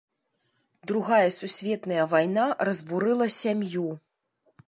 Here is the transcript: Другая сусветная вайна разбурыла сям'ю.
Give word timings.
Другая 0.87 1.27
сусветная 1.35 2.07
вайна 2.15 2.47
разбурыла 2.69 3.27
сям'ю. 3.39 3.87